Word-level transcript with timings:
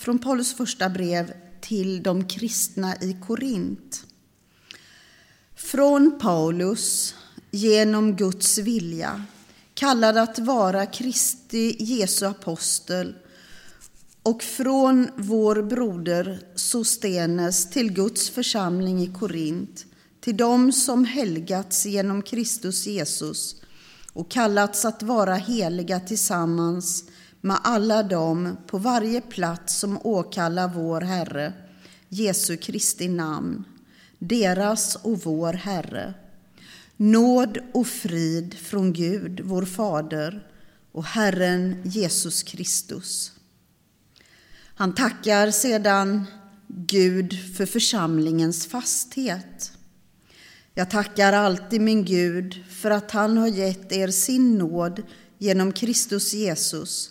från 0.00 0.18
Paulus 0.18 0.54
första 0.54 0.88
brev 0.88 1.32
till 1.60 2.02
de 2.02 2.24
kristna 2.24 2.96
i 2.96 3.16
Korint. 3.26 4.04
Från 5.54 6.18
Paulus, 6.18 7.14
genom 7.50 8.16
Guds 8.16 8.58
vilja, 8.58 9.24
kallad 9.74 10.16
att 10.16 10.38
vara 10.38 10.86
Kristi 10.86 11.76
Jesu 11.78 12.26
apostel 12.26 13.14
och 14.22 14.42
från 14.42 15.08
vår 15.16 15.62
broder 15.62 16.40
Sostenes 16.54 17.70
till 17.70 17.92
Guds 17.92 18.30
församling 18.30 19.02
i 19.02 19.12
Korint, 19.12 19.86
till 20.20 20.36
dem 20.36 20.72
som 20.72 21.04
helgats 21.04 21.86
genom 21.86 22.22
Kristus 22.22 22.86
Jesus 22.86 23.56
och 24.12 24.30
kallats 24.30 24.84
att 24.84 25.02
vara 25.02 25.34
heliga 25.34 26.00
tillsammans 26.00 27.04
med 27.40 27.58
alla 27.62 28.02
dem 28.02 28.56
på 28.66 28.78
varje 28.78 29.20
plats 29.20 29.78
som 29.78 29.98
åkallar 30.06 30.68
vår 30.68 31.00
Herre, 31.00 31.52
Jesu 32.08 32.56
Kristi 32.56 33.08
namn, 33.08 33.64
deras 34.18 34.96
och 34.96 35.20
vår 35.24 35.52
Herre. 35.52 36.14
Nåd 36.96 37.58
och 37.72 37.86
frid 37.86 38.54
från 38.54 38.92
Gud, 38.92 39.40
vår 39.44 39.64
Fader, 39.64 40.46
och 40.92 41.04
Herren 41.04 41.82
Jesus 41.84 42.42
Kristus. 42.42 43.32
Han 44.74 44.94
tackar 44.94 45.50
sedan 45.50 46.24
Gud 46.68 47.38
för 47.56 47.66
församlingens 47.66 48.66
fasthet. 48.66 49.72
Jag 50.74 50.90
tackar 50.90 51.32
alltid 51.32 51.80
min 51.80 52.04
Gud 52.04 52.64
för 52.68 52.90
att 52.90 53.10
han 53.10 53.36
har 53.38 53.48
gett 53.48 53.92
er 53.92 54.08
sin 54.08 54.58
nåd 54.58 55.02
genom 55.38 55.72
Kristus 55.72 56.34
Jesus. 56.34 57.10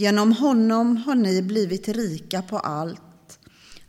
Genom 0.00 0.32
honom 0.32 0.96
har 0.96 1.14
ni 1.14 1.42
blivit 1.42 1.88
rika 1.88 2.42
på 2.42 2.58
allt, 2.58 3.38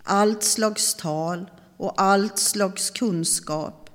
allt 0.03 0.43
slags 0.43 0.95
tal 0.95 1.49
och 1.77 2.01
allt 2.01 2.39
slags 2.39 2.89
kunskap. 2.89 3.89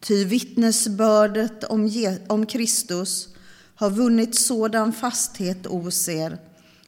Ty 0.00 0.24
vittnesbördet 0.24 1.64
om, 1.64 1.90
om 2.28 2.46
Kristus 2.46 3.28
har 3.74 3.90
vunnit 3.90 4.34
sådan 4.34 4.92
fasthet 4.92 5.66
hos 5.66 6.08
er 6.08 6.38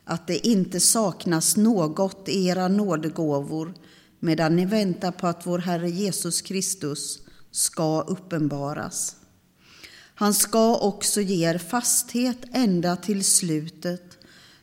att 0.04 0.26
det 0.26 0.46
inte 0.46 0.80
saknas 0.80 1.56
något 1.56 2.28
i 2.28 2.46
era 2.46 2.68
nådegåvor 2.68 3.74
medan 4.20 4.56
ni 4.56 4.66
väntar 4.66 5.10
på 5.12 5.26
att 5.26 5.46
vår 5.46 5.58
Herre 5.58 5.90
Jesus 5.90 6.42
Kristus 6.42 7.18
ska 7.50 8.00
uppenbaras. 8.00 9.16
Han 10.14 10.34
ska 10.34 10.76
också 10.76 11.20
ge 11.20 11.48
er 11.48 11.58
fasthet 11.58 12.38
ända 12.52 12.96
till 12.96 13.24
slutet 13.24 14.07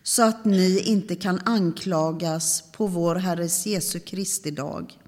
så 0.08 0.24
att 0.24 0.46
ni 0.46 0.80
inte 0.80 1.16
kan 1.16 1.40
anklagas 1.46 2.64
på 2.72 2.88
vår 2.88 3.16
Herres 3.16 3.66
Jesu 3.66 4.00
Kristi 4.00 4.52
dag. 4.52 5.00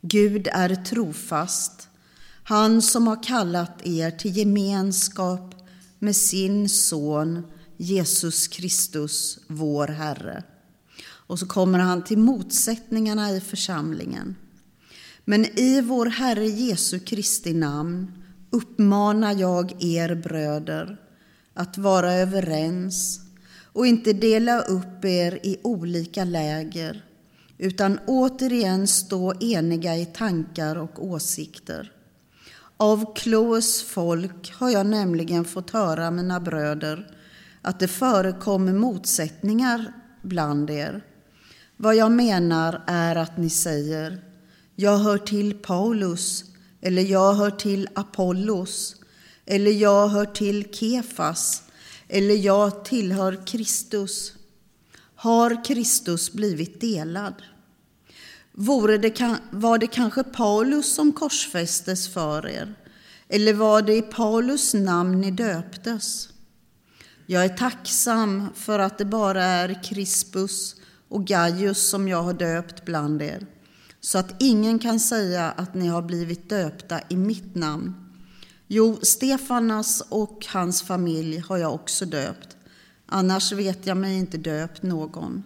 Gud 0.00 0.48
är 0.52 0.74
trofast, 0.74 1.88
han 2.42 2.82
som 2.82 3.06
har 3.06 3.22
kallat 3.22 3.86
er 3.86 4.10
till 4.10 4.36
gemenskap 4.36 5.54
med 5.98 6.16
sin 6.16 6.68
son 6.68 7.46
Jesus 7.76 8.48
Kristus, 8.48 9.38
vår 9.46 9.88
Herre. 9.88 10.42
Och 11.02 11.38
så 11.38 11.46
kommer 11.46 11.78
han 11.78 12.04
till 12.04 12.18
motsättningarna 12.18 13.30
i 13.30 13.40
församlingen. 13.40 14.36
Men 15.24 15.58
i 15.58 15.80
vår 15.80 16.06
Herre 16.06 16.46
Jesu 16.46 16.98
Kristi 16.98 17.54
namn 17.54 18.12
uppmanar 18.50 19.34
jag 19.34 19.82
er 19.82 20.14
bröder 20.14 21.00
att 21.54 21.78
vara 21.78 22.12
överens 22.12 23.27
och 23.72 23.86
inte 23.86 24.12
dela 24.12 24.60
upp 24.60 25.04
er 25.04 25.38
i 25.42 25.58
olika 25.62 26.24
läger 26.24 27.04
utan 27.58 27.98
återigen 28.06 28.86
stå 28.86 29.34
eniga 29.40 29.96
i 29.96 30.06
tankar 30.06 30.76
och 30.76 31.04
åsikter. 31.04 31.92
Av 32.76 33.14
Kloes 33.14 33.82
folk 33.82 34.52
har 34.54 34.70
jag 34.70 34.86
nämligen 34.86 35.44
fått 35.44 35.70
höra, 35.70 36.10
mina 36.10 36.40
bröder, 36.40 37.10
att 37.62 37.80
det 37.80 37.88
förekommer 37.88 38.72
motsättningar 38.72 39.92
bland 40.22 40.70
er. 40.70 41.04
Vad 41.76 41.96
jag 41.96 42.12
menar 42.12 42.82
är 42.86 43.16
att 43.16 43.38
ni 43.38 43.50
säger 43.50 44.22
jag 44.80 44.98
hör 44.98 45.18
till 45.18 45.54
Paulus 45.54 46.44
eller 46.80 47.02
jag 47.02 47.34
hör 47.34 47.50
till 47.50 47.88
Apollos 47.94 48.96
eller 49.46 49.70
jag 49.70 50.08
hör 50.08 50.24
till 50.24 50.74
Kefas 50.74 51.62
eller 52.08 52.34
jag 52.34 52.84
tillhör 52.84 53.46
Kristus. 53.46 54.32
Har 55.14 55.64
Kristus 55.64 56.32
blivit 56.32 56.80
delad? 56.80 57.34
Vore 58.52 58.98
det, 58.98 59.38
var 59.50 59.78
det 59.78 59.86
kanske 59.86 60.24
Paulus 60.24 60.94
som 60.94 61.12
korsfästes 61.12 62.08
för 62.08 62.48
er? 62.48 62.74
Eller 63.28 63.54
var 63.54 63.82
det 63.82 63.96
i 63.96 64.02
Paulus 64.02 64.74
namn 64.74 65.20
ni 65.20 65.30
döptes? 65.30 66.28
Jag 67.26 67.44
är 67.44 67.48
tacksam 67.48 68.46
för 68.54 68.78
att 68.78 68.98
det 68.98 69.04
bara 69.04 69.44
är 69.44 69.82
Crispus 69.82 70.76
och 71.08 71.26
Gaius 71.26 71.90
som 71.90 72.08
jag 72.08 72.22
har 72.22 72.32
döpt 72.32 72.84
bland 72.84 73.22
er, 73.22 73.46
så 74.00 74.18
att 74.18 74.42
ingen 74.42 74.78
kan 74.78 75.00
säga 75.00 75.50
att 75.50 75.74
ni 75.74 75.86
har 75.86 76.02
blivit 76.02 76.48
döpta 76.48 77.00
i 77.08 77.16
mitt 77.16 77.54
namn. 77.54 78.07
Jo, 78.70 78.98
Stefanas 79.02 80.02
och 80.08 80.46
hans 80.48 80.82
familj 80.82 81.38
har 81.38 81.58
jag 81.58 81.74
också 81.74 82.04
döpt, 82.04 82.56
annars 83.06 83.52
vet 83.52 83.86
jag 83.86 83.96
mig 83.96 84.18
inte 84.18 84.38
döpt 84.38 84.82
någon. 84.82 85.44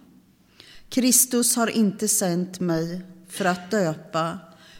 Kristus 0.89 1.55
har 1.55 1.67
inte 1.67 2.07
sänt 2.07 2.59
mig 2.59 3.01
för 3.29 3.45
att 3.45 3.71
döpa, 3.71 4.37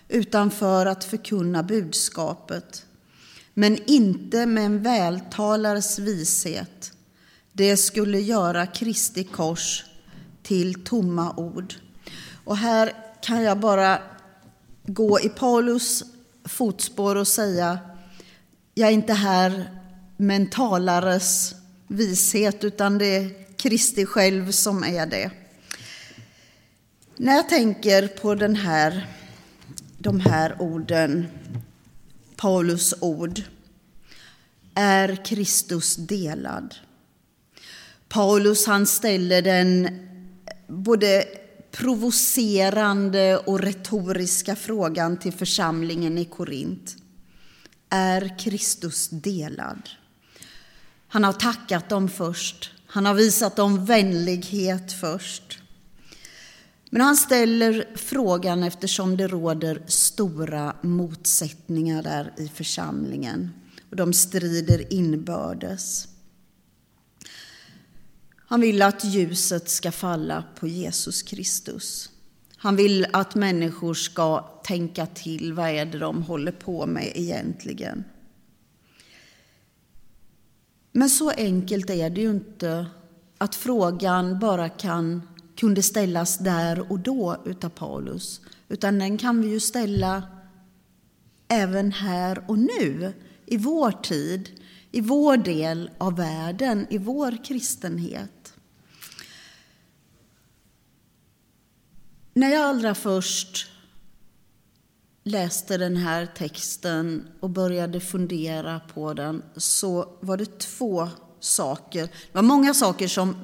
utan 0.10 0.52
för 0.52 0.86
att 0.86 1.04
förkunna 1.04 1.64
budskapet, 1.64 2.86
men 3.54 3.78
inte 3.86 4.46
med 4.46 4.66
en 4.66 4.84
vältalares 4.84 6.00
vishet. 6.00 6.92
Det 7.54 7.78
skulle 7.78 8.20
göra 8.20 8.68
Kristi 8.68 9.24
kors 9.24 9.86
till 10.42 10.84
tomma 10.84 11.36
ord. 11.36 11.74
Och 12.44 12.58
här 12.58 12.94
kan 13.22 13.44
jag 13.44 13.60
bara 13.60 14.00
gå 14.84 15.20
i 15.20 15.30
Paulus 15.30 16.04
fotspår 16.46 17.16
och 17.16 17.28
säga 17.28 17.80
jag 18.74 18.90
är 18.90 18.94
inte 18.94 19.14
här 19.14 19.70
med 20.18 20.36
en 20.36 20.50
talares 20.50 21.56
vishet, 21.88 22.64
utan 22.64 22.98
det 22.98 23.06
är 23.06 23.58
Kristi 23.58 24.06
själv 24.06 24.52
som 24.52 24.84
är 24.84 25.06
det. 25.06 25.32
När 27.18 27.36
jag 27.36 27.50
tänker 27.50 28.08
på 28.08 28.36
den 28.36 28.56
här, 28.56 29.08
de 29.98 30.20
här 30.20 30.62
orden, 30.62 31.28
Paulus 32.36 32.94
ord, 33.00 33.42
är 34.74 35.26
Kristus 35.26 35.96
delad. 35.96 36.76
Paulus 38.10 38.68
han 38.68 38.88
ställer 38.88 39.42
den 39.42 40.00
både 40.68 41.26
provocerande 41.72 43.38
och 43.38 43.60
retoriska 43.60 44.56
frågan 44.56 45.18
till 45.18 45.34
församlingen 45.34 46.18
i 46.18 46.26
Korint. 46.26 47.03
Är 47.96 48.40
Kristus 48.40 49.10
delad? 49.10 49.90
Han 51.08 51.24
har 51.24 51.34
tackat 51.34 51.90
dem 51.90 52.10
först. 52.10 52.72
Han 52.86 53.06
har 53.06 53.14
visat 53.14 53.56
dem 53.56 53.86
vänlighet 53.86 54.94
först. 54.94 55.60
Men 56.90 57.02
han 57.02 57.18
ställer 57.18 57.88
frågan 57.96 58.64
eftersom 58.64 59.18
det 59.18 59.28
råder 59.28 59.82
stora 59.88 60.76
motsättningar 60.82 62.04
där 62.04 62.34
i 62.38 62.48
församlingen 62.48 63.52
och 63.90 63.96
de 63.96 64.14
strider 64.14 64.94
inbördes. 64.94 66.08
Han 68.36 68.62
vill 68.62 68.82
att 68.82 69.06
ljuset 69.06 69.70
ska 69.70 69.92
falla 69.92 70.44
på 70.60 70.68
Jesus 70.68 71.22
Kristus. 71.22 72.10
Han 72.64 72.76
vill 72.76 73.08
att 73.14 73.36
människor 73.36 73.94
ska 73.94 74.40
tänka 74.64 75.06
till. 75.06 75.54
Vad 75.54 75.70
är 75.70 75.86
det 75.86 75.98
de 75.98 76.24
håller 76.24 76.52
på 76.52 76.86
med 76.86 77.12
egentligen? 77.16 78.04
Men 80.92 81.10
så 81.10 81.30
enkelt 81.30 81.90
är 81.90 82.10
det 82.10 82.22
ju 82.22 82.30
inte 82.30 82.86
att 83.38 83.56
frågan 83.56 84.40
bara 84.40 84.70
kan, 84.70 85.22
kunde 85.56 85.84
ställas 85.84 86.38
där 86.38 86.92
och 86.92 87.00
då 87.00 87.38
utav 87.46 87.70
Paulus. 87.70 88.42
Utan 88.70 89.00
den 89.00 89.18
kan 89.18 89.42
vi 89.42 89.48
ju 89.48 89.60
ställa 89.60 90.24
även 91.48 91.92
här 91.92 92.44
och 92.48 92.60
nu, 92.60 93.14
i 93.46 93.58
vår 93.58 93.92
tid, 93.92 94.50
i 94.92 95.02
vår 95.02 95.38
del 95.38 95.90
av 95.98 96.16
världen, 96.16 96.88
i 96.90 96.98
vår 96.98 97.44
kristenhet. 97.46 98.43
När 102.34 102.50
jag 102.50 102.62
allra 102.62 102.96
först 102.96 103.68
läste 105.24 105.78
den 105.78 105.98
här 105.98 106.26
texten 106.26 107.28
och 107.40 107.50
började 107.50 108.00
fundera 108.00 108.80
på 108.80 109.14
den 109.14 109.44
så 109.56 110.18
var 110.22 110.38
det 110.38 110.60
två 110.60 111.10
saker. 111.40 112.02
Det 112.02 112.34
var 112.34 112.42
många 112.42 112.74
saker 112.74 113.08
som 113.08 113.36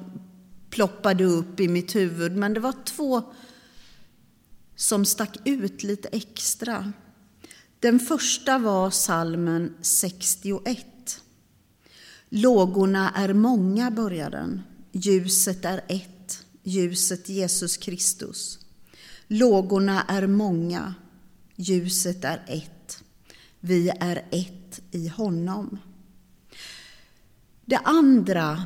ploppade 0.70 1.24
upp 1.24 1.60
i 1.60 1.68
mitt 1.68 1.94
huvud, 1.94 2.36
men 2.36 2.54
det 2.54 2.60
var 2.60 2.74
två 2.84 3.22
som 4.76 5.04
stack 5.04 5.36
ut 5.44 5.82
lite 5.82 6.08
extra. 6.08 6.92
Den 7.80 8.00
första 8.00 8.58
var 8.58 8.90
salmen 8.90 9.74
61. 9.80 10.86
Lågorna 12.28 13.10
är 13.10 13.32
många, 13.32 13.90
börjar 13.90 14.30
den. 14.30 14.62
Ljuset 14.92 15.64
är 15.64 15.84
ett, 15.88 16.46
ljuset 16.62 17.28
Jesus 17.28 17.76
Kristus. 17.76 18.58
Lågorna 19.32 20.02
är 20.02 20.26
många, 20.26 20.94
ljuset 21.56 22.24
är 22.24 22.42
ett. 22.46 23.04
Vi 23.60 23.90
är 24.00 24.24
ett 24.30 24.80
i 24.90 25.08
honom. 25.08 25.78
Det 27.64 27.76
andra 27.76 28.64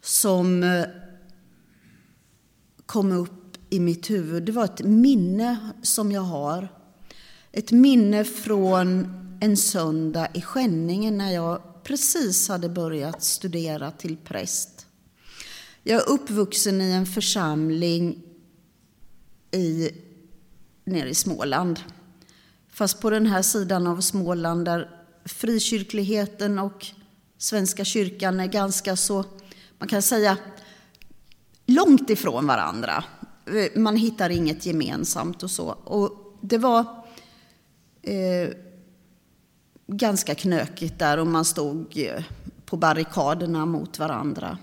som 0.00 0.62
eh, 0.62 0.84
kom 2.86 3.12
upp 3.12 3.56
i 3.70 3.80
mitt 3.80 4.10
huvud, 4.10 4.42
det 4.42 4.52
var 4.52 4.64
ett 4.64 4.84
minne 4.84 5.72
som 5.82 6.12
jag 6.12 6.20
har. 6.20 6.68
Ett 7.52 7.72
minne 7.72 8.24
från 8.24 9.08
en 9.40 9.56
söndag 9.56 10.28
i 10.34 10.42
Skänningen 10.42 11.18
när 11.18 11.30
jag 11.30 11.84
precis 11.84 12.48
hade 12.48 12.68
börjat 12.68 13.22
studera 13.22 13.90
till 13.90 14.16
präst. 14.16 14.86
Jag 15.82 16.02
är 16.02 16.08
uppvuxen 16.08 16.80
i 16.80 16.92
en 16.92 17.06
församling 17.06 18.22
i, 19.50 19.90
nere 20.84 21.08
i 21.08 21.14
Småland. 21.14 21.80
Fast 22.68 23.00
på 23.00 23.10
den 23.10 23.26
här 23.26 23.42
sidan 23.42 23.86
av 23.86 24.00
Småland 24.00 24.64
där 24.64 24.90
frikyrkligheten 25.24 26.58
och 26.58 26.86
Svenska 27.38 27.84
kyrkan 27.84 28.40
är 28.40 28.46
ganska 28.46 28.96
så, 28.96 29.24
man 29.78 29.88
kan 29.88 30.02
säga, 30.02 30.36
långt 31.66 32.10
ifrån 32.10 32.46
varandra. 32.46 33.04
Man 33.76 33.96
hittar 33.96 34.30
inget 34.30 34.66
gemensamt 34.66 35.42
och 35.42 35.50
så. 35.50 35.66
Och 35.68 36.38
det 36.40 36.58
var 36.58 36.80
eh, 38.02 38.50
ganska 39.86 40.34
knökigt 40.34 40.98
där 40.98 41.18
och 41.18 41.26
man 41.26 41.44
stod 41.44 41.98
eh, 41.98 42.24
på 42.66 42.76
barrikaderna 42.76 43.66
mot 43.66 43.98
varandra. 43.98 44.58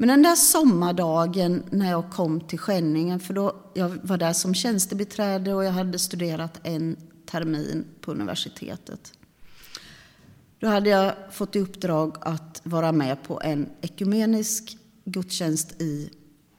Men 0.00 0.08
den 0.08 0.22
där 0.22 0.34
sommardagen 0.34 1.62
när 1.70 1.90
jag 1.90 2.10
kom 2.10 2.40
till 2.40 2.58
Skänningen, 2.58 3.20
för 3.20 3.34
då 3.34 3.56
jag 3.74 3.98
var 4.02 4.16
där 4.16 4.32
som 4.32 4.54
tjänstebiträde 4.54 5.54
och 5.54 5.64
jag 5.64 5.72
hade 5.72 5.98
studerat 5.98 6.60
en 6.62 6.96
termin 7.26 7.84
på 8.00 8.12
universitetet. 8.12 9.12
Då 10.58 10.66
hade 10.66 10.90
jag 10.90 11.12
fått 11.30 11.56
i 11.56 11.58
uppdrag 11.58 12.16
att 12.20 12.60
vara 12.64 12.92
med 12.92 13.22
på 13.22 13.40
en 13.44 13.68
ekumenisk 13.80 14.78
gudstjänst 15.04 15.82
i 15.82 16.10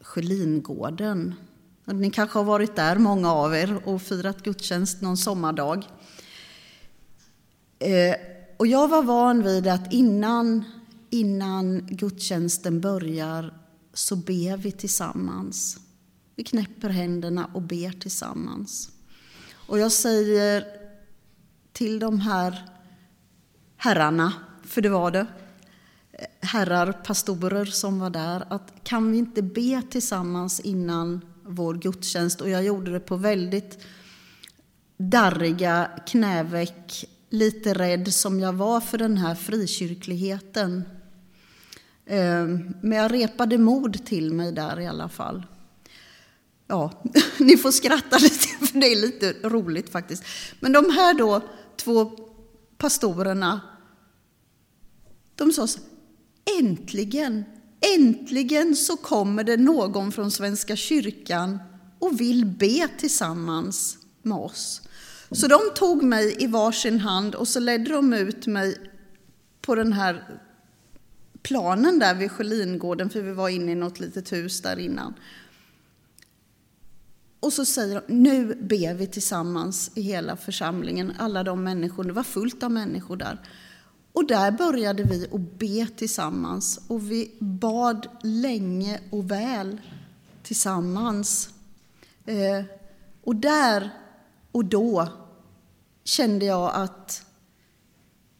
Sjölingården. 0.01 1.33
Ni 1.85 2.09
kanske 2.11 2.39
har 2.39 2.43
varit 2.43 2.75
där, 2.75 2.97
många 2.97 3.33
av 3.33 3.55
er, 3.55 3.81
och 3.85 4.01
firat 4.01 4.43
gudstjänst 4.43 5.01
någon 5.01 5.17
sommardag. 5.17 5.87
Eh, 7.79 8.15
och 8.57 8.67
jag 8.67 8.87
var 8.87 9.03
van 9.03 9.43
vid 9.43 9.67
att 9.67 9.93
innan, 9.93 10.63
innan 11.11 11.87
gudstjänsten 11.89 12.81
börjar 12.81 13.53
så 13.93 14.15
ber 14.15 14.57
vi 14.57 14.71
tillsammans. 14.71 15.77
Vi 16.35 16.43
knäpper 16.43 16.89
händerna 16.89 17.49
och 17.53 17.61
ber 17.61 17.91
tillsammans. 17.91 18.89
Och 19.53 19.79
jag 19.79 19.91
säger 19.91 20.65
till 21.73 21.99
de 21.99 22.19
här 22.19 22.69
herrarna, 23.77 24.33
för 24.63 24.81
det 24.81 24.89
var 24.89 25.11
det, 25.11 25.25
herrar, 26.39 26.91
pastorer 26.91 27.65
som 27.65 27.99
var 27.99 28.09
där, 28.09 28.43
att 28.49 28.73
kan 28.83 29.11
vi 29.11 29.17
inte 29.17 29.41
be 29.41 29.81
tillsammans 29.89 30.59
innan 30.59 31.25
vår 31.43 31.73
gudstjänst? 31.73 32.41
Och 32.41 32.49
jag 32.49 32.63
gjorde 32.63 32.91
det 32.91 32.99
på 32.99 33.15
väldigt 33.15 33.79
darriga 34.97 35.91
knäveck, 36.07 37.05
lite 37.29 37.73
rädd 37.73 38.13
som 38.13 38.39
jag 38.39 38.53
var 38.53 38.81
för 38.81 38.97
den 38.97 39.17
här 39.17 39.35
frikyrkligheten. 39.35 40.83
Eh, 42.05 42.47
men 42.81 42.91
jag 42.91 43.13
repade 43.13 43.57
mod 43.57 44.05
till 44.05 44.33
mig 44.33 44.51
där 44.51 44.79
i 44.79 44.87
alla 44.87 45.09
fall. 45.09 45.45
Ja, 46.67 47.03
ni 47.39 47.57
får 47.57 47.71
skratta 47.71 48.17
lite, 48.21 48.47
för 48.65 48.79
det 48.79 48.87
är 48.87 49.01
lite 49.01 49.33
roligt 49.43 49.89
faktiskt. 49.89 50.23
Men 50.59 50.71
de 50.71 50.89
här 50.89 51.13
då 51.13 51.41
två 51.75 52.11
pastorerna, 52.77 53.61
de 55.35 55.51
sa 55.51 55.67
så 55.67 55.79
äntligen, 56.59 57.43
äntligen 57.97 58.75
så 58.75 58.97
kommer 58.97 59.43
det 59.43 59.57
någon 59.57 60.11
från 60.11 60.31
Svenska 60.31 60.75
kyrkan 60.75 61.59
och 61.99 62.21
vill 62.21 62.45
be 62.45 62.87
tillsammans 62.97 63.97
med 64.21 64.37
oss. 64.37 64.81
Så 65.31 65.47
de 65.47 65.59
tog 65.75 66.03
mig 66.03 66.35
i 66.39 66.47
varsin 66.47 66.99
hand 66.99 67.35
och 67.35 67.47
så 67.47 67.59
ledde 67.59 67.91
de 67.91 68.13
ut 68.13 68.47
mig 68.47 68.77
på 69.61 69.75
den 69.75 69.93
här 69.93 70.41
planen 71.41 71.99
där 71.99 72.15
vid 72.15 72.31
Sjölingården, 72.31 73.09
för 73.09 73.21
vi 73.21 73.31
var 73.31 73.49
inne 73.49 73.71
i 73.71 73.75
något 73.75 73.99
litet 73.99 74.33
hus 74.33 74.61
där 74.61 74.79
innan. 74.79 75.13
Och 77.39 77.53
så 77.53 77.65
säger 77.65 78.01
de, 78.07 78.13
nu 78.13 78.55
ber 78.55 78.93
vi 78.93 79.07
tillsammans 79.07 79.91
i 79.95 80.01
hela 80.01 80.37
församlingen, 80.37 81.13
alla 81.17 81.43
de 81.43 81.63
människor, 81.63 82.03
det 82.03 82.13
var 82.13 82.23
fullt 82.23 82.63
av 82.63 82.71
människor 82.71 83.15
där. 83.17 83.39
Och 84.13 84.27
där 84.27 84.51
började 84.51 85.03
vi 85.03 85.27
att 85.31 85.59
be 85.59 85.87
tillsammans 85.97 86.79
och 86.87 87.11
vi 87.11 87.31
bad 87.39 88.07
länge 88.23 88.99
och 89.09 89.31
väl 89.31 89.81
tillsammans. 90.43 91.49
Eh, 92.25 92.65
och 93.23 93.35
där 93.35 93.89
och 94.51 94.65
då 94.65 95.07
kände 96.03 96.45
jag 96.45 96.71
att 96.75 97.25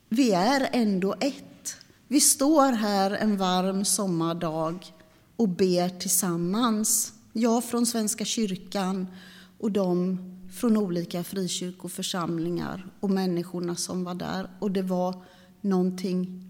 vi 0.10 0.32
är 0.32 0.70
ändå 0.72 1.16
ett. 1.20 1.44
Vi 2.12 2.20
står 2.20 2.72
här 2.72 3.12
en 3.12 3.38
varm 3.38 3.86
sommardag 3.86 4.94
och 5.36 5.50
ber 5.50 5.90
tillsammans. 5.90 7.14
Jag 7.34 7.64
från 7.64 7.86
Svenska 7.86 8.26
kyrkan 8.26 9.08
och 9.58 9.72
de 9.72 10.18
från 10.54 10.78
olika 10.78 11.24
frikyrkoförsamlingar 11.24 12.88
och 13.00 13.10
människorna 13.10 13.76
som 13.76 14.04
var 14.04 14.16
där. 14.16 14.50
Och 14.60 14.72
det 14.72 14.82
var 14.82 15.24
någonting, 15.62 16.44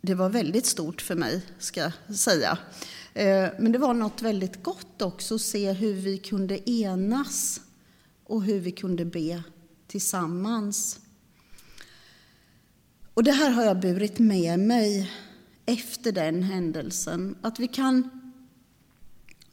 det 0.00 0.14
var 0.14 0.28
väldigt 0.28 0.66
stort 0.66 1.02
för 1.02 1.14
mig, 1.14 1.42
ska 1.58 1.80
jag 1.80 2.16
säga. 2.16 2.58
Eh, 3.14 3.48
men 3.58 3.72
det 3.72 3.78
var 3.78 3.94
något 3.94 4.22
väldigt 4.22 4.62
gott 4.62 5.02
också 5.02 5.34
att 5.34 5.40
se 5.40 5.72
hur 5.72 5.94
vi 5.94 6.18
kunde 6.18 6.70
enas 6.70 7.60
och 8.24 8.42
hur 8.42 8.60
vi 8.60 8.72
kunde 8.72 9.04
be 9.04 9.42
tillsammans. 9.86 11.00
Och 13.20 13.24
det 13.24 13.32
här 13.32 13.50
har 13.50 13.64
jag 13.64 13.80
burit 13.80 14.18
med 14.18 14.58
mig 14.58 15.10
efter 15.66 16.12
den 16.12 16.42
händelsen. 16.42 17.36
Att 17.42 17.58
vi 17.58 17.68
kan, 17.68 18.10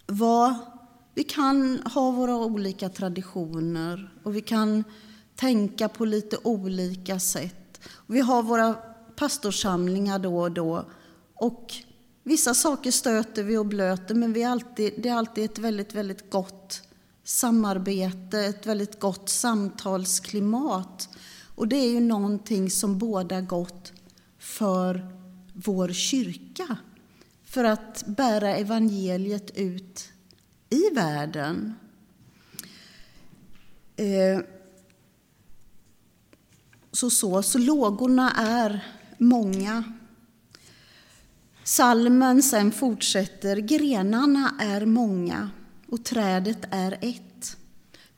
vara, 0.05 0.59
vi 1.13 1.23
kan 1.23 1.79
ha 1.79 2.11
våra 2.11 2.35
olika 2.35 2.89
traditioner 2.89 4.13
och 4.23 4.35
vi 4.35 4.41
kan 4.41 4.83
tänka 5.35 5.89
på 5.89 6.05
lite 6.05 6.37
olika 6.43 7.19
sätt. 7.19 7.79
Vi 8.05 8.19
har 8.19 8.43
våra 8.43 8.73
pastorsamlingar 9.15 10.19
då 10.19 10.39
och 10.39 10.51
då. 10.51 10.85
Och 11.33 11.73
vissa 12.23 12.53
saker 12.53 12.91
stöter 12.91 13.43
vi 13.43 13.57
och 13.57 13.65
blöter, 13.65 14.15
men 14.15 14.33
vi 14.33 14.43
är 14.43 14.49
alltid, 14.49 14.93
det 14.97 15.09
är 15.09 15.15
alltid 15.15 15.45
ett 15.45 15.59
väldigt, 15.59 15.93
väldigt 15.93 16.31
gott 16.31 16.81
samarbete, 17.23 18.39
ett 18.39 18.65
väldigt 18.65 18.99
gott 18.99 19.29
samtalsklimat. 19.29 21.09
Och 21.57 21.67
det 21.67 21.75
är 21.75 21.91
ju 21.91 21.99
någonting 21.99 22.69
som 22.69 22.97
båda 22.97 23.41
gott 23.41 23.93
för 24.39 25.07
vår 25.53 25.89
kyrka, 25.89 26.77
för 27.43 27.63
att 27.63 28.03
bära 28.07 28.55
evangeliet 28.55 29.57
ut 29.57 30.11
i 30.69 30.89
världen. 30.93 31.73
Eh, 33.95 34.39
så, 36.91 37.09
så, 37.09 37.43
så 37.43 37.57
lågorna 37.57 38.31
är 38.31 38.85
många. 39.17 39.83
Salmen 41.63 42.43
sen 42.43 42.71
fortsätter, 42.71 43.57
grenarna 43.57 44.55
är 44.59 44.85
många 44.85 45.49
och 45.87 46.05
trädet 46.05 46.65
är 46.71 46.97
ett, 47.01 47.57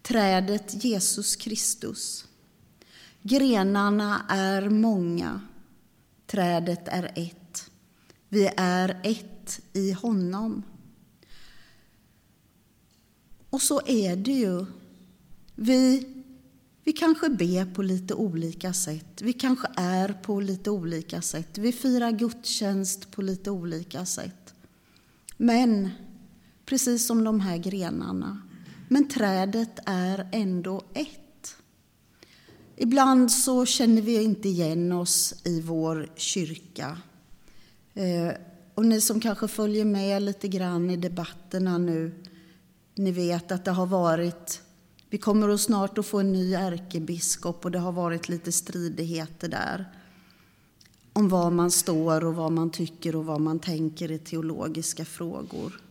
trädet 0.01 0.83
Jesus 0.83 1.35
Kristus. 1.35 2.28
Grenarna 3.21 4.25
är 4.29 4.69
många, 4.69 5.41
trädet 6.27 6.87
är 6.87 7.11
ett. 7.15 7.71
Vi 8.29 8.49
är 8.57 8.99
ett 9.03 9.61
i 9.73 9.91
honom. 9.91 10.63
Och 13.49 13.61
så 13.61 13.81
är 13.85 14.15
det 14.15 14.31
ju. 14.31 14.65
Vi, 15.55 16.07
vi 16.83 16.93
kanske 16.93 17.29
ber 17.29 17.73
på 17.73 17.81
lite 17.81 18.13
olika 18.13 18.73
sätt. 18.73 19.21
Vi 19.21 19.33
kanske 19.33 19.67
är 19.75 20.13
på 20.13 20.39
lite 20.39 20.69
olika 20.69 21.21
sätt. 21.21 21.57
Vi 21.57 21.71
firar 21.71 22.11
gudstjänst 22.11 23.11
på 23.11 23.21
lite 23.21 23.51
olika 23.51 24.05
sätt. 24.05 24.53
Men, 25.37 25.89
precis 26.65 27.07
som 27.07 27.23
de 27.23 27.39
här 27.39 27.57
grenarna, 27.57 28.41
men 28.87 29.07
trädet 29.07 29.79
är 29.85 30.29
ändå 30.31 30.83
ett. 30.93 31.18
Ibland 32.81 33.31
så 33.31 33.65
känner 33.65 34.01
vi 34.01 34.23
inte 34.23 34.49
igen 34.49 34.91
oss 34.91 35.33
i 35.43 35.61
vår 35.61 36.09
kyrka. 36.15 36.97
Eh, 37.93 38.31
och 38.75 38.85
ni 38.85 39.01
som 39.01 39.19
kanske 39.19 39.47
följer 39.47 39.85
med 39.85 40.21
lite 40.21 40.47
grann 40.47 40.89
i 40.89 40.97
debatterna 40.97 41.77
nu, 41.77 42.11
ni 42.95 43.11
vet 43.11 43.51
att 43.51 43.65
det 43.65 43.71
har 43.71 43.85
varit 43.85 44.61
vi 45.11 45.17
kommer 45.17 45.49
att 45.49 45.61
snart 45.61 45.97
att 45.97 46.05
få 46.05 46.19
en 46.19 46.31
ny 46.31 46.53
ärkebiskop 46.53 47.65
och 47.65 47.71
det 47.71 47.79
har 47.79 47.91
varit 47.91 48.29
lite 48.29 48.51
stridigheter 48.51 49.47
där 49.47 49.85
om 51.13 51.29
var 51.29 51.51
man 51.51 51.71
står 51.71 52.25
och 52.25 52.35
vad 52.35 52.51
man 52.51 52.69
tycker 52.69 53.15
och 53.15 53.25
vad 53.25 53.41
man 53.41 53.59
tänker 53.59 54.11
i 54.11 54.19
teologiska 54.19 55.05
frågor. 55.05 55.81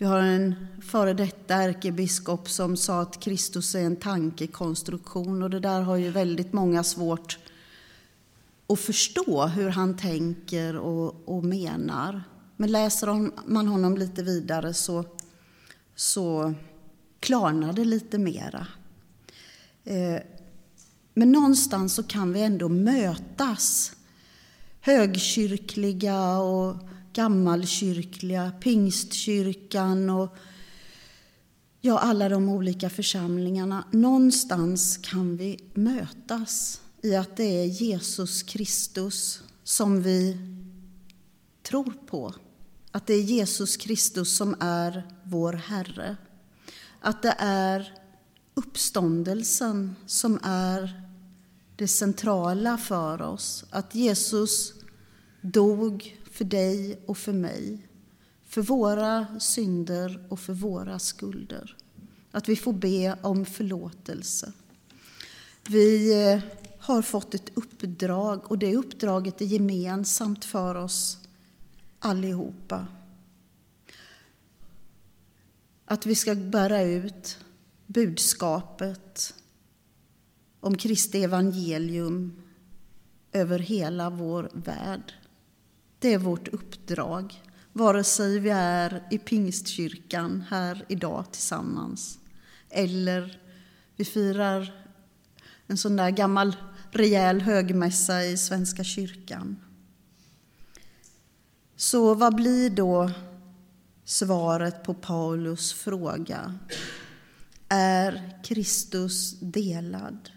Vi 0.00 0.06
har 0.06 0.18
en 0.18 0.54
före 0.82 1.14
detta 1.14 1.54
ärkebiskop 1.54 2.48
som 2.48 2.76
sa 2.76 3.00
att 3.00 3.20
Kristus 3.20 3.74
är 3.74 3.80
en 3.80 3.96
tankekonstruktion 3.96 5.42
och 5.42 5.50
det 5.50 5.60
där 5.60 5.80
har 5.80 5.96
ju 5.96 6.10
väldigt 6.10 6.52
många 6.52 6.84
svårt 6.84 7.38
att 8.66 8.80
förstå 8.80 9.46
hur 9.46 9.68
han 9.68 9.96
tänker 9.96 10.76
och, 10.76 11.28
och 11.28 11.44
menar. 11.44 12.22
Men 12.56 12.72
läser 12.72 13.30
man 13.50 13.68
honom 13.68 13.96
lite 13.96 14.22
vidare 14.22 14.74
så, 14.74 15.04
så 15.94 16.54
klarnar 17.20 17.72
det 17.72 17.84
lite 17.84 18.18
mera. 18.18 18.66
Eh, 19.84 20.22
men 21.14 21.32
någonstans 21.32 21.94
så 21.94 22.02
kan 22.02 22.32
vi 22.32 22.42
ändå 22.42 22.68
mötas. 22.68 23.92
Högkyrkliga 24.80 26.38
och 26.38 26.76
gammalkyrkliga, 27.18 28.52
pingstkyrkan 28.60 30.10
och 30.10 30.36
ja, 31.80 31.98
alla 31.98 32.28
de 32.28 32.48
olika 32.48 32.90
församlingarna. 32.90 33.84
Någonstans 33.92 34.96
kan 34.96 35.36
vi 35.36 35.58
mötas 35.74 36.80
i 37.02 37.14
att 37.14 37.36
det 37.36 37.44
är 37.44 37.64
Jesus 37.64 38.42
Kristus 38.42 39.42
som 39.64 40.02
vi 40.02 40.38
tror 41.62 41.92
på. 42.06 42.34
Att 42.92 43.06
det 43.06 43.14
är 43.14 43.22
Jesus 43.22 43.76
Kristus 43.76 44.36
som 44.36 44.56
är 44.60 45.02
vår 45.24 45.52
Herre. 45.52 46.16
Att 47.00 47.22
det 47.22 47.34
är 47.38 47.92
uppståndelsen 48.54 49.96
som 50.06 50.38
är 50.42 51.02
det 51.76 51.88
centrala 51.88 52.78
för 52.78 53.22
oss. 53.22 53.64
Att 53.70 53.94
Jesus 53.94 54.74
dog 55.40 56.17
för 56.38 56.44
dig 56.44 56.98
och 57.06 57.18
för 57.18 57.32
mig. 57.32 57.88
För 58.44 58.62
våra 58.62 59.40
synder 59.40 60.26
och 60.28 60.40
för 60.40 60.52
våra 60.52 60.98
skulder. 60.98 61.76
Att 62.30 62.48
vi 62.48 62.56
får 62.56 62.72
be 62.72 63.18
om 63.22 63.46
förlåtelse. 63.46 64.52
Vi 65.68 66.22
eh, 66.32 66.40
har 66.78 67.02
fått 67.02 67.34
ett 67.34 67.50
uppdrag 67.54 68.50
och 68.50 68.58
det 68.58 68.76
uppdraget 68.76 69.40
är 69.40 69.44
gemensamt 69.44 70.44
för 70.44 70.74
oss 70.74 71.18
allihopa. 71.98 72.86
Att 75.84 76.06
vi 76.06 76.14
ska 76.14 76.34
bära 76.34 76.82
ut 76.82 77.38
budskapet 77.86 79.34
om 80.60 80.76
Kristi 80.76 81.24
evangelium 81.24 82.42
över 83.32 83.58
hela 83.58 84.10
vår 84.10 84.50
värld. 84.52 85.14
Det 85.98 86.14
är 86.14 86.18
vårt 86.18 86.48
uppdrag, 86.48 87.42
vare 87.72 88.04
sig 88.04 88.38
vi 88.38 88.50
är 88.50 89.02
i 89.10 89.18
Pingstkyrkan 89.18 90.44
här 90.50 90.84
idag 90.88 91.24
tillsammans 91.32 92.18
eller 92.70 93.40
vi 93.96 94.04
firar 94.04 94.84
en 95.66 95.78
sån 95.78 95.96
där 95.96 96.10
gammal 96.10 96.56
rejäl 96.90 97.40
högmässa 97.40 98.24
i 98.24 98.36
Svenska 98.36 98.84
kyrkan. 98.84 99.56
Så 101.76 102.14
vad 102.14 102.34
blir 102.34 102.70
då 102.70 103.10
svaret 104.04 104.82
på 104.82 104.94
Paulus 104.94 105.72
fråga? 105.72 106.58
Är 107.68 108.38
Kristus 108.44 109.40
delad? 109.40 110.30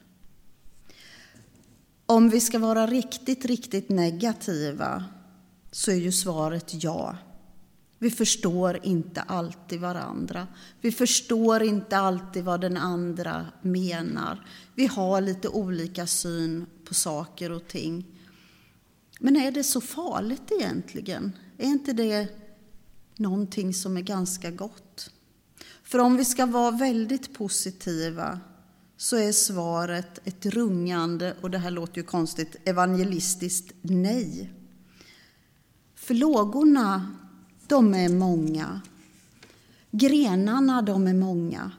Om 2.05 2.29
vi 2.29 2.41
ska 2.41 2.59
vara 2.59 2.87
riktigt, 2.87 3.45
riktigt 3.45 3.89
negativa 3.89 5.05
så 5.71 5.91
är 5.91 5.95
ju 5.95 6.11
svaret 6.11 6.83
ja. 6.83 7.17
Vi 7.99 8.11
förstår 8.11 8.79
inte 8.83 9.21
alltid 9.21 9.79
varandra. 9.79 10.47
Vi 10.81 10.91
förstår 10.91 11.63
inte 11.63 11.97
alltid 11.97 12.43
vad 12.43 12.61
den 12.61 12.77
andra 12.77 13.45
menar. 13.61 14.47
Vi 14.75 14.87
har 14.87 15.21
lite 15.21 15.47
olika 15.49 16.07
syn 16.07 16.65
på 16.85 16.93
saker 16.93 17.51
och 17.51 17.67
ting. 17.67 18.05
Men 19.19 19.37
är 19.37 19.51
det 19.51 19.63
så 19.63 19.81
farligt 19.81 20.51
egentligen? 20.59 21.31
Är 21.57 21.65
inte 21.65 21.93
det 21.93 22.27
någonting 23.15 23.73
som 23.73 23.97
är 23.97 24.01
ganska 24.01 24.51
gott? 24.51 25.11
För 25.83 25.99
om 25.99 26.17
vi 26.17 26.25
ska 26.25 26.45
vara 26.45 26.71
väldigt 26.71 27.37
positiva 27.37 28.39
så 28.97 29.17
är 29.17 29.31
svaret 29.31 30.19
ett 30.23 30.45
rungande, 30.45 31.35
och 31.41 31.51
det 31.51 31.57
här 31.57 31.71
låter 31.71 31.97
ju 31.97 32.03
konstigt, 32.03 32.55
evangelistiskt 32.65 33.73
nej. 33.81 34.53
För 36.11 36.15
lågorna, 36.15 37.11
de 37.67 37.93
är 37.93 38.09
många. 38.09 38.81
Grenarna, 39.91 40.81
de 40.81 41.07
är 41.07 41.13
många. 41.13 41.71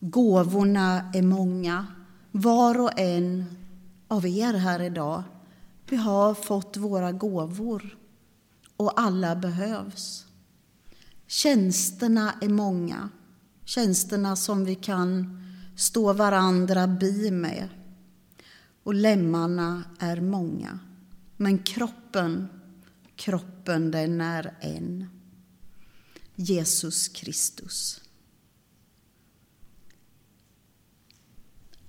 Gåvorna 0.00 1.10
är 1.14 1.22
många. 1.22 1.86
Var 2.30 2.80
och 2.80 2.98
en 2.98 3.44
av 4.08 4.26
er 4.26 4.54
här 4.54 4.82
idag, 4.82 5.22
vi 5.88 5.96
har 5.96 6.34
fått 6.34 6.76
våra 6.76 7.12
gåvor 7.12 7.96
och 8.76 9.00
alla 9.00 9.36
behövs. 9.36 10.24
Tjänsterna 11.26 12.34
är 12.40 12.48
många, 12.48 13.08
tjänsterna 13.64 14.36
som 14.36 14.64
vi 14.64 14.74
kan 14.74 15.42
stå 15.76 16.12
varandra 16.12 16.86
bi 16.86 17.30
med. 17.30 17.68
Och 18.82 18.94
lemmarna 18.94 19.84
är 19.98 20.20
många, 20.20 20.78
men 21.36 21.58
kroppen, 21.58 22.48
kroppen 23.20 23.90
den 23.90 24.20
är 24.20 24.54
en. 24.60 25.06
Jesus 26.34 27.08
Kristus. 27.08 28.00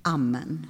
Amen. 0.01 0.67